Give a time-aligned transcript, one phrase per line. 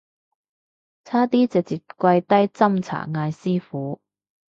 [1.03, 4.01] 差啲直接跪低斟茶嗌師父